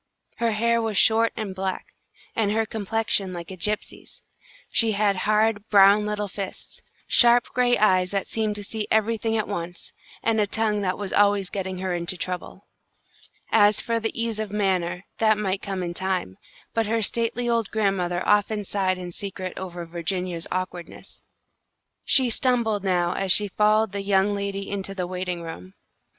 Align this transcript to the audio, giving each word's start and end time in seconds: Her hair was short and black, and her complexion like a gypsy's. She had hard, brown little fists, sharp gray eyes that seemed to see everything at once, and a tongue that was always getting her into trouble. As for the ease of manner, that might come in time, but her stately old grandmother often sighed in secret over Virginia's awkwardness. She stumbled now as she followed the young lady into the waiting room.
Her 0.37 0.53
hair 0.53 0.81
was 0.81 0.97
short 0.97 1.31
and 1.37 1.53
black, 1.53 1.93
and 2.35 2.51
her 2.51 2.65
complexion 2.65 3.33
like 3.33 3.51
a 3.51 3.55
gypsy's. 3.55 4.23
She 4.71 4.93
had 4.93 5.15
hard, 5.29 5.69
brown 5.69 6.07
little 6.07 6.27
fists, 6.27 6.81
sharp 7.07 7.45
gray 7.53 7.77
eyes 7.77 8.09
that 8.09 8.25
seemed 8.25 8.55
to 8.55 8.63
see 8.63 8.87
everything 8.89 9.37
at 9.37 9.47
once, 9.47 9.93
and 10.23 10.41
a 10.41 10.47
tongue 10.47 10.81
that 10.81 10.97
was 10.97 11.13
always 11.13 11.51
getting 11.51 11.77
her 11.77 11.93
into 11.93 12.17
trouble. 12.17 12.65
As 13.51 13.79
for 13.79 13.99
the 13.99 14.09
ease 14.19 14.39
of 14.39 14.49
manner, 14.51 15.05
that 15.19 15.37
might 15.37 15.61
come 15.61 15.83
in 15.83 15.93
time, 15.93 16.39
but 16.73 16.87
her 16.87 17.03
stately 17.03 17.47
old 17.47 17.69
grandmother 17.69 18.27
often 18.27 18.65
sighed 18.65 18.97
in 18.97 19.11
secret 19.11 19.55
over 19.55 19.85
Virginia's 19.85 20.47
awkwardness. 20.51 21.21
She 22.03 22.31
stumbled 22.31 22.83
now 22.83 23.13
as 23.13 23.31
she 23.31 23.47
followed 23.47 23.91
the 23.91 24.01
young 24.01 24.33
lady 24.33 24.67
into 24.67 24.95
the 24.95 25.05
waiting 25.05 25.43
room. 25.43 25.75